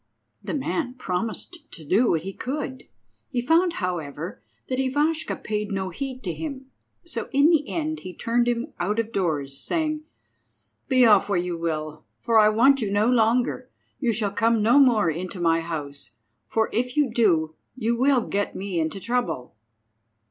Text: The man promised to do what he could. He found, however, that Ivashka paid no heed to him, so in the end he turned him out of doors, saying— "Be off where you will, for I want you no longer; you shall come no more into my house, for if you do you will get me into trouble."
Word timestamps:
The 0.43 0.55
man 0.55 0.95
promised 0.95 1.71
to 1.73 1.85
do 1.85 2.09
what 2.09 2.23
he 2.23 2.33
could. 2.33 2.85
He 3.29 3.39
found, 3.39 3.73
however, 3.73 4.41
that 4.67 4.79
Ivashka 4.79 5.35
paid 5.35 5.71
no 5.71 5.91
heed 5.91 6.23
to 6.23 6.33
him, 6.33 6.71
so 7.03 7.29
in 7.31 7.51
the 7.51 7.69
end 7.69 7.99
he 7.99 8.11
turned 8.11 8.47
him 8.47 8.73
out 8.79 8.97
of 8.97 9.11
doors, 9.11 9.59
saying— 9.59 10.01
"Be 10.87 11.05
off 11.05 11.29
where 11.29 11.37
you 11.37 11.55
will, 11.55 12.03
for 12.19 12.39
I 12.39 12.49
want 12.49 12.81
you 12.81 12.91
no 12.91 13.05
longer; 13.11 13.69
you 13.99 14.11
shall 14.11 14.31
come 14.31 14.63
no 14.63 14.79
more 14.79 15.07
into 15.07 15.39
my 15.39 15.59
house, 15.59 16.09
for 16.47 16.67
if 16.73 16.97
you 16.97 17.13
do 17.13 17.53
you 17.75 17.95
will 17.95 18.21
get 18.25 18.55
me 18.55 18.79
into 18.79 18.99
trouble." 18.99 19.53